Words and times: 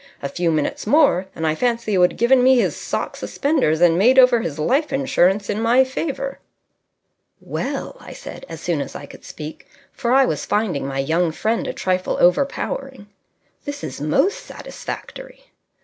A 0.23 0.29
few 0.29 0.49
minutes 0.51 0.87
more, 0.87 1.27
and 1.35 1.45
I 1.45 1.53
fancy 1.53 1.91
he 1.91 1.97
would 1.99 2.13
have 2.13 2.17
given 2.17 2.41
me 2.43 2.57
his 2.57 2.75
sock 2.75 3.15
suspenders 3.15 3.81
and 3.81 3.99
made 3.99 4.17
over 4.17 4.41
his 4.41 4.57
life 4.57 4.91
insurance 4.91 5.47
in 5.47 5.61
my 5.61 5.83
favour." 5.83 6.39
"Well," 7.39 7.97
I 7.99 8.11
said, 8.11 8.43
as 8.49 8.61
soon 8.61 8.81
as 8.81 8.95
I 8.95 9.05
could 9.05 9.23
speak, 9.23 9.67
for 9.91 10.11
I 10.11 10.25
was 10.25 10.43
finding 10.43 10.87
my 10.87 10.97
young 10.97 11.31
friend 11.31 11.67
a 11.67 11.73
trifle 11.73 12.17
overpowering, 12.19 13.09
"this 13.65 13.83
is 13.83 14.01
most 14.01 14.39
satisfactory." 14.43 15.51